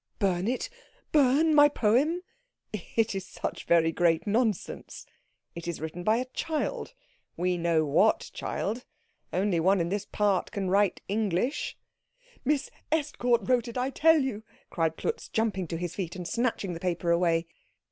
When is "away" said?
17.11-17.45